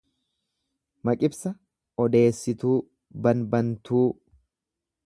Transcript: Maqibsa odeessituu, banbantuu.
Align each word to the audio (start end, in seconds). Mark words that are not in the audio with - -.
Maqibsa 1.09 1.51
odeessituu, 2.07 2.73
banbantuu. 3.29 4.05